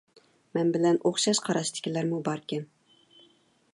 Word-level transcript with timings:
مەن 0.57 0.71
بىلەن 0.77 0.97
ئوخشاش 1.09 1.41
قاراشتىكىلەرمۇ 1.49 2.23
باركەن. 2.31 2.67